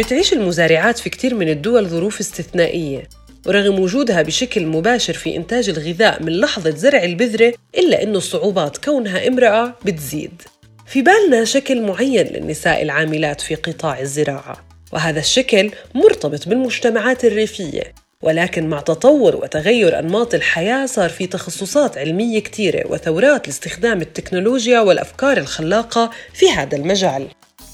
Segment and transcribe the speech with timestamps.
[0.00, 3.08] بتعيش المزارعات في كتير من الدول ظروف استثنائية
[3.46, 9.28] ورغم وجودها بشكل مباشر في إنتاج الغذاء من لحظة زرع البذرة إلا أنه الصعوبات كونها
[9.28, 10.42] امرأة بتزيد.
[10.86, 17.82] في بالنا شكل معين للنساء العاملات في قطاع الزراعة وهذا الشكل مرتبط بالمجتمعات الريفية.
[18.22, 25.36] ولكن مع تطور وتغير أنماط الحياة صار في تخصصات علمية كثيرة وثورات لاستخدام التكنولوجيا والأفكار
[25.36, 27.28] الخلاقة في هذا المجال.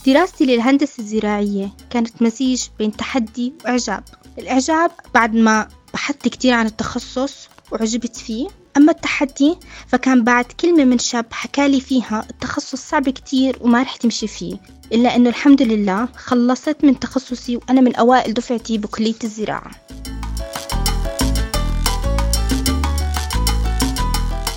[0.06, 4.04] دراستي للهندسة الزراعية كانت مزيج بين تحدي وإعجاب.
[4.38, 8.48] الإعجاب بعد ما بحثت كتير عن التخصص وعجبت فيه.
[8.76, 9.56] أما التحدي
[9.88, 14.56] فكان بعد كلمة من شاب حكالي فيها التخصص صعب كتير وما رح تمشي فيه
[14.92, 19.70] إلا أنه الحمد لله خلصت من تخصصي وأنا من أوائل دفعتي بكلية الزراعة.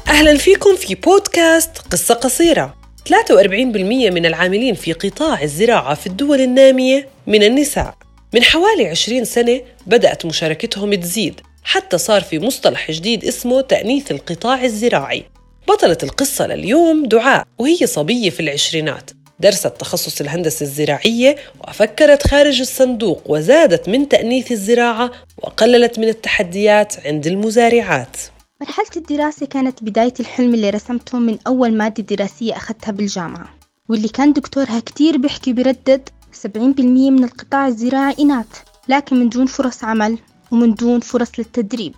[0.08, 2.79] أهلا فيكم في بودكاست قصة قصيرة.
[3.08, 7.96] 43% من العاملين في قطاع الزراعة في الدول النامية من النساء.
[8.34, 14.64] من حوالي 20 سنة بدأت مشاركتهم تزيد حتى صار في مصطلح جديد اسمه تأنيث القطاع
[14.64, 15.24] الزراعي.
[15.68, 19.12] بطلة القصة لليوم دعاء وهي صبية في العشرينات.
[19.40, 21.36] درست تخصص الهندسة الزراعية
[21.68, 28.18] وفكرت خارج الصندوق وزادت من تأنيث الزراعة وقللت من التحديات عند المزارعات.
[28.62, 33.50] مرحلة الدراسة كانت بداية الحلم اللي رسمته من أول مادة دراسية أخذتها بالجامعة
[33.90, 36.10] واللي كان دكتورها كتير بيحكي بردد
[36.44, 38.48] 70% من القطاع الزراعي إناث
[38.90, 40.18] لكن من دون فرص عمل
[40.52, 41.94] ومن دون فرص للتدريب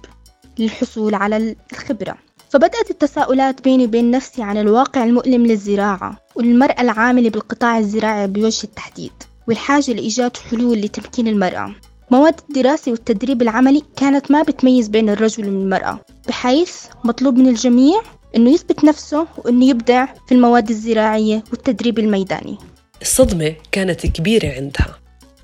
[0.59, 2.17] للحصول على الخبرة.
[2.49, 9.11] فبدأت التساؤلات بيني وبين نفسي عن الواقع المؤلم للزراعة والمرأة العاملة بالقطاع الزراعي بوجه التحديد
[9.47, 11.75] والحاجة لإيجاد حلول لتمكين المرأة.
[12.11, 15.99] مواد الدراسة والتدريب العملي كانت ما بتميز بين الرجل والمرأة.
[16.27, 18.01] بحيث مطلوب من الجميع
[18.35, 22.57] أنه يثبت نفسه وأنه يبدع في المواد الزراعية والتدريب الميداني.
[23.01, 24.99] الصدمة كانت كبيرة عندها.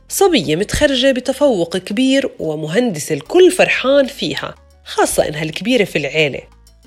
[0.09, 4.55] صبية متخرجة بتفوق كبير ومهندسة الكل فرحان فيها
[4.85, 6.41] خاصة إنها الكبيرة في العيلة.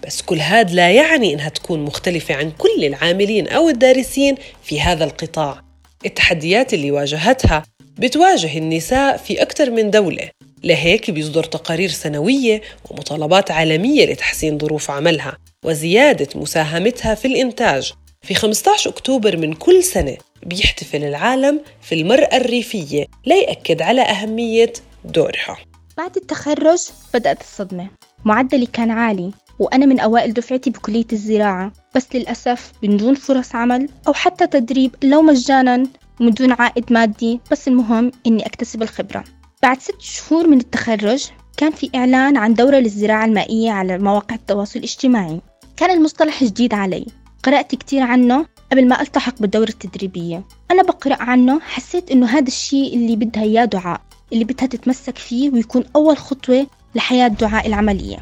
[0.06, 5.04] بس كل هاد لا يعني إنها تكون مختلفة عن كل العاملين أو الدارسين في هذا
[5.04, 5.62] القطاع.
[6.06, 7.62] التحديات اللي واجهتها
[7.98, 10.30] بتواجه النساء في أكثر من دولة.
[10.64, 17.92] لهيك بيصدر تقارير سنوية ومطالبات عالمية لتحسين ظروف عملها وزيادة مساهمتها في الإنتاج.
[18.22, 20.16] في 15 أكتوبر من كل سنة
[20.46, 24.72] بيحتفل العالم في المرأة الريفية ليأكد على أهمية
[25.04, 25.56] دورها.
[25.98, 26.80] بعد التخرج
[27.14, 27.88] بدأت الصدمة.
[28.24, 33.88] معدلي كان عالي وأنا من أوائل دفعتي بكلية الزراعة بس للأسف من دون فرص عمل
[34.08, 35.86] أو حتى تدريب لو مجانا
[36.20, 39.24] ومن دون عائد مادي بس المهم إني أكتسب الخبرة.
[39.62, 41.26] بعد ست شهور من التخرج
[41.56, 45.40] كان في إعلان عن دورة للزراعة المائية على مواقع التواصل الاجتماعي.
[45.76, 47.06] كان المصطلح جديد علي.
[47.42, 50.44] قرأت كتير عنه قبل ما ألتحق بالدورة التدريبية.
[50.70, 54.00] أنا بقرأ عنه حسيت إنه هذا الشيء اللي بدها إياه دعاء
[54.32, 58.16] اللي بدها تتمسك فيه ويكون أول خطوة لحياة دعاء العملية.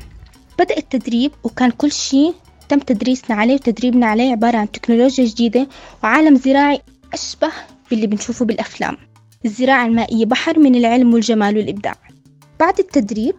[0.59, 2.35] بدأ التدريب وكان كل شيء
[2.69, 5.69] تم تدريسنا عليه وتدريبنا عليه عبارة عن تكنولوجيا جديدة
[6.05, 6.81] وعالم زراعي
[7.13, 7.53] أشبه
[7.91, 8.97] باللي بنشوفه بالأفلام.
[9.45, 11.95] الزراعة المائية بحر من العلم والجمال والإبداع.
[12.61, 13.35] بعد التدريب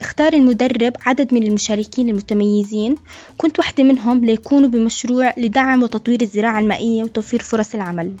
[0.00, 2.96] اختار المدرب عدد من المشاركين المتميزين.
[3.36, 8.12] كنت واحدة منهم ليكونوا بمشروع لدعم وتطوير الزراعة المائية وتوفير فرص العمل.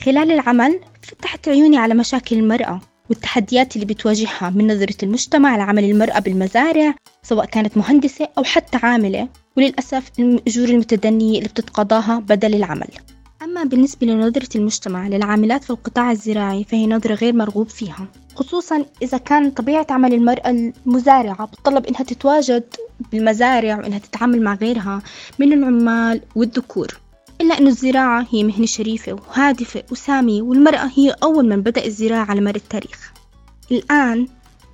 [0.00, 2.80] خلال العمل فتحت عيوني على مشاكل المرأة
[3.10, 9.28] والتحديات اللي بتواجهها من نظرة المجتمع لعمل المرأة بالمزارع سواء كانت مهندسة أو حتى عاملة.
[9.56, 12.88] وللأسف الأجور المتدنية اللي بتتقاضاها بدل العمل.
[13.44, 19.18] أما بالنسبة لنظرة المجتمع للعاملات في القطاع الزراعي فهي نظرة غير مرغوب فيها خصوصا إذا
[19.18, 22.64] كان طبيعة عمل المرأة المزارعة بتطلب إنها تتواجد
[23.12, 25.02] بالمزارع وإنها تتعامل مع غيرها
[25.38, 26.86] من العمال والذكور.
[27.40, 32.40] إلا أن الزراعة هي مهنة شريفة وهادفة وسامية والمرأة هي أول من بدأ الزراعة على
[32.40, 33.12] مر التاريخ.
[33.72, 34.28] الآن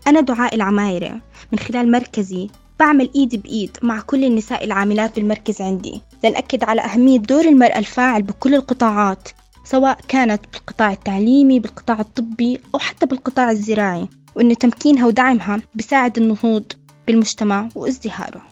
[0.06, 1.20] أنا دعاء العمايرة
[1.52, 2.48] من خلال مركزي
[2.80, 6.00] بعمل إيد بإيد مع كل النساء العاملات بالمركز عندي.
[6.24, 9.28] لنأكد على أهمية دور المرأة الفاعل بكل القطاعات
[9.64, 16.72] سواء كانت بالقطاع التعليمي بالقطاع الطبي أو حتى بالقطاع الزراعي وأن تمكينها ودعمها بساعد النهوض
[17.06, 18.42] بالمجتمع وازدهاره.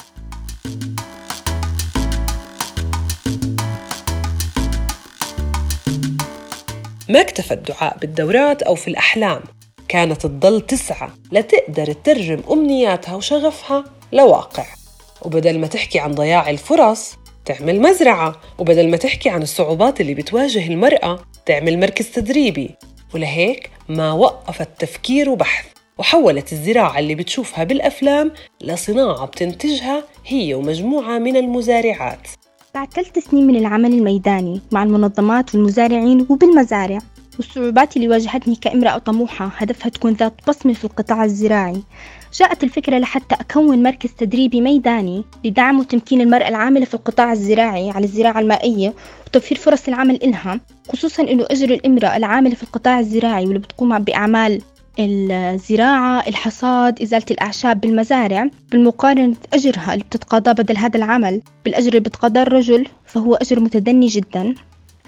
[7.08, 9.40] ما اكتفت دعاء بالدورات أو في الأحلام؟
[9.88, 13.97] كانت تضل تسعى لتقدر تترجم أمنياتها وشغفها.
[14.12, 14.64] لواقع.
[15.22, 18.40] وبدل ما تحكي عن ضياع الفرص تعمل مزرعة.
[18.58, 22.74] وبدل ما تحكي عن الصعوبات اللي بتواجه المرأة تعمل مركز تدريبي.
[23.14, 25.64] ولهيك ما وقفت تفكير وبحث.
[25.98, 32.28] وحولت الزراعة اللي بتشوفها بالأفلام لصناعة بتنتجها هي ومجموعة من المزارعات.
[32.74, 36.98] بعد ثلاث سنين من العمل الميداني مع المنظمات والمزارعين وبالمزارع
[37.36, 41.82] والصعوبات اللي واجهتني كامرأة طموحة هدفها تكون ذات بصمة في القطاع الزراعي.
[42.34, 48.04] جاءت الفكرة لحتى أكون مركز تدريبي ميداني لدعم وتمكين المرأة العاملة في القطاع الزراعي على
[48.04, 48.94] الزراعة المائية
[49.26, 50.60] وتوفير فرص العمل إلها
[50.92, 54.62] خصوصا أنه أجر الإمرأة العاملة في القطاع الزراعي واللي بتقوم بأعمال
[55.00, 62.42] الزراعة الحصاد إزالة الأعشاب بالمزارع بالمقارنة أجرها اللي بتتقاضى بدل هذا العمل بالأجر اللي بتقاضى
[62.42, 64.54] الرجل فهو أجر متدني جدا.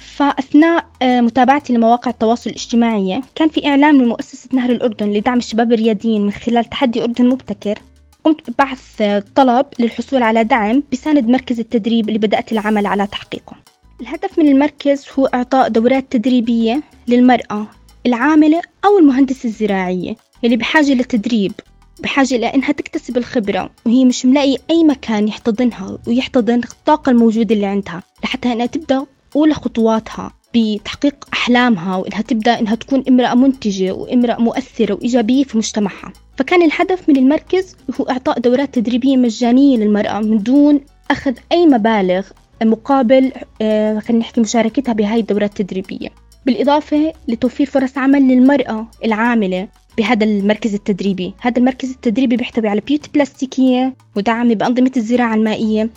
[0.00, 5.72] فأثناء آه، متابعتي لمواقع التواصل الاجتماعي كان في إعلان من مؤسسة نهر الأردن لدعم الشباب
[5.72, 7.78] الرياديين من خلال تحدي أردن مبتكر.
[8.24, 13.56] قمت ببعث آه، طلب للحصول على دعم بساند مركز التدريب اللي بدأت العمل على تحقيقه.
[14.00, 17.66] الهدف من المركز هو إعطاء دورات تدريبية للمرأة
[18.06, 21.52] العاملة أو المهندسة الزراعية اللي بحاجة لتدريب
[22.00, 28.02] بحاجة لأنها تكتسب الخبرة وهي مش ملاقي أي مكان يحتضنها ويحتضن الطاقة الموجودة اللي عندها
[28.24, 29.06] لحتى أنها تبدأ
[29.36, 36.12] أولى خطواتها بتحقيق أحلامها وإنها تبدأ إنها تكون امرأة منتجة وامرأة مؤثرة وإيجابية في مجتمعها.
[36.36, 40.80] فكان الهدف من المركز هو إعطاء دورات تدريبية مجانية للمرأة من دون
[41.10, 42.26] أخذ أي مبالغ
[42.62, 43.32] مقابل
[43.62, 46.08] آه خلينا نحكي مشاركتها بهاي الدورات التدريبية.
[46.46, 49.68] بالإضافة لتوفير فرص عمل للمرأة العاملة
[49.98, 51.34] بهذا المركز التدريبي.
[51.40, 55.90] هذا المركز التدريبي بيحتوي على بيوت بلاستيكية مدعمة بأنظمة الزراعة المائية.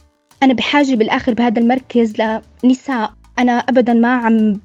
[0.44, 2.14] أنا بحاجة بالآخر بهذا المركز
[2.64, 4.60] لنساء أنا أبدا ما عم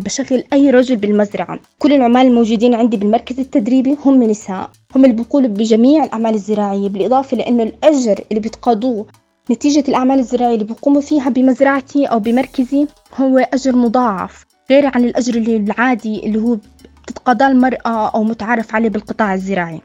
[0.00, 1.58] بشغل أي رجل بالمزرعة.
[1.78, 4.70] كل العمال الموجودين عندي بالمركز التدريبي هم نساء.
[4.96, 9.06] هم اللي بيقولوا بجميع الأعمال الزراعية بالإضافة لأنه الأجر اللي بيتقاضوه
[9.50, 14.44] نتيجة الأعمال الزراعية اللي بيقوموا فيها بمزرعتي أو بمركزي هو أجر مضاعف.
[14.70, 16.58] غير عن الأجر العادي اللي هو
[17.06, 19.80] بتتقاضاه المرأة أو متعارف عليه بالقطاع الزراعي.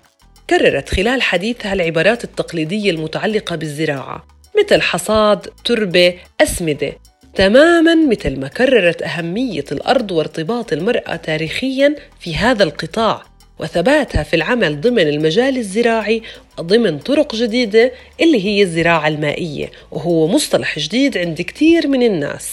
[0.50, 4.24] كررت خلال حديثها العبارات التقليدية المتعلقة بالزراعة
[4.64, 6.92] مثل حصاد، تربة، أسمدة.
[7.40, 13.24] تماما مثل ما كررت أهمية الأرض وارتباط المرأة تاريخيا في هذا القطاع
[13.60, 16.22] وثباتها في العمل ضمن المجال الزراعي
[16.62, 17.92] ضمن طرق جديدة
[18.22, 22.52] اللي هي الزراعة المائية وهو مصطلح جديد عند كتير من الناس.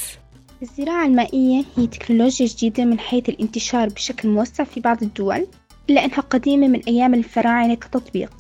[0.63, 5.47] الزراعة المائية هي تكنولوجيا جديدة من حيث الانتشار بشكل موسع في بعض الدول
[5.91, 8.31] إلا أنها قديمة من أيام الفراعنة كتطبيق.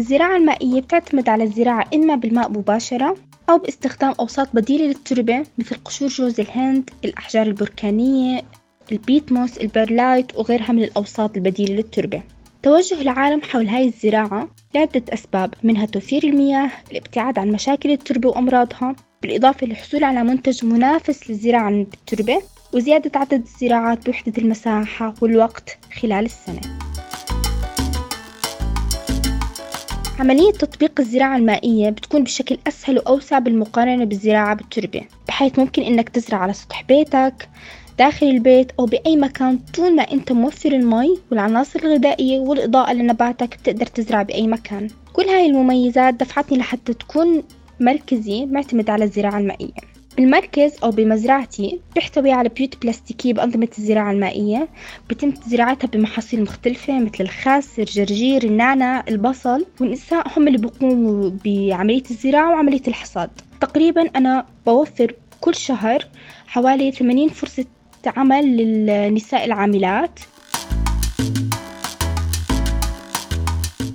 [0.00, 3.16] الزراعة المائية بتعتمد على الزراعة إما بالماء مباشرة
[3.50, 8.42] أو باستخدام أوساط بديلة للتربة مثل قشور جوز الهند الأحجار البركانية
[8.92, 12.22] البيتموس البرلايت وغيرها من الأوساط البديلة للتربة.
[12.62, 18.96] توجه العالم حول هاي الزراعة لعدة أسباب منها توفير المياه الابتعاد عن مشاكل التربة وأمراضها
[19.22, 22.42] بالإضافة للحصول على منتج منافس للزراعة بالتربة
[22.74, 26.60] وزيادة عدد الزراعات بوحدة المساحة والوقت خلال السنة.
[30.18, 36.38] عملية تطبيق الزراعة المائية بتكون بشكل أسهل وأوسع بالمقارنة بالزراعة بالتربة بحيث ممكن إنك تزرع
[36.38, 37.48] على سطح بيتك
[37.98, 43.86] داخل البيت أو بأي مكان طول ما أنت موفر المي والعناصر الغذائية والإضاءة لنباتك بتقدر
[43.86, 44.88] تزرع بأي مكان.
[45.12, 47.42] كل هاي المميزات دفعتني لحتى تكون
[47.80, 49.95] مركزي معتمد على الزراعة المائية.
[50.18, 54.68] المركز أو بمزرعتي بيحتوي على بيوت بلاستيكية بأنظمة الزراعة المائية.
[55.10, 62.50] بتم زراعتها بمحاصيل مختلفة مثل الخس، الجرجير، النعناع، البصل والنساء هم اللي بيقوموا بعملية الزراعة
[62.50, 63.30] وعملية الحصاد.
[63.60, 66.06] تقريبا أنا بوفر كل شهر
[66.46, 67.64] حوالي 80 فرصة
[68.06, 70.20] عمل للنساء العاملات.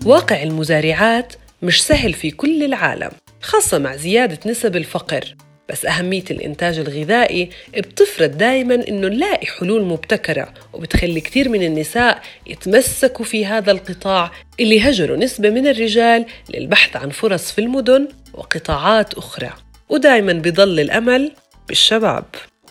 [0.06, 5.36] واقع المزارعات مش سهل في كل العالم خاصة مع زيادة نسب الفقر.
[5.72, 13.26] بس أهمية الإنتاج الغذائي بتفرض دايما إنه نلاقي حلول مبتكرة وبتخلي كثير من النساء يتمسكوا
[13.26, 19.50] في هذا القطاع اللي هجروا نسبة من الرجال للبحث عن فرص في المدن وقطاعات أخرى.
[19.90, 21.32] ودايما بضل الأمل
[21.68, 22.26] بالشباب.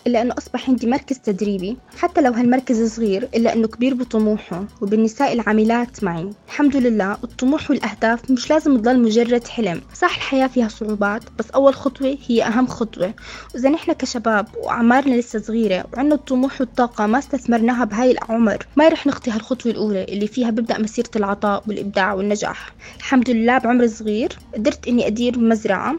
[0.07, 5.33] إلا أنه أصبح عندي مركز تدريبي حتى لو هالمركز صغير إلا أنه كبير بطموحه وبالنساء
[5.33, 6.29] العاملات معي.
[6.47, 9.81] الحمد لله الطموح والأهداف مش لازم تضل مجرد حلم.
[9.93, 13.13] صح الحياة فيها صعوبات بس أول خطوة هي أهم خطوة.
[13.55, 19.07] وإذا نحن كشباب وأعمارنا لسه صغيرة وعندنا الطموح والطاقة ما استثمرناها بهاي العمر ما رح
[19.07, 22.73] نخطي هالخطوة الأولى اللي فيها ببدأ مسيرة العطاء والإبداع والنجاح.
[22.97, 25.95] الحمد لله بعمر صغير قدرت إني أدير مزرعة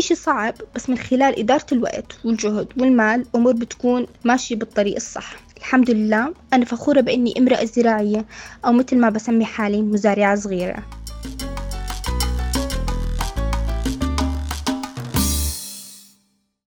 [0.00, 5.32] إشي صعب بس من خلال إدارة الوقت والجهد والمال أمور بتكون ماشية بالطريق الصح.
[5.56, 8.24] الحمد لله أنا فخورة بإني امرأة زراعية
[8.64, 10.82] أو مثل ما بسمي حالي مزارعة صغيرة.